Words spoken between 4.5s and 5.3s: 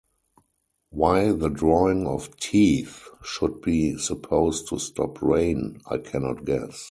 to stop